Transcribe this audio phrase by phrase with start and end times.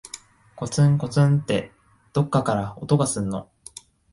[0.55, 1.71] こつんこつんって、
[2.11, 3.47] どっかから音がすんの。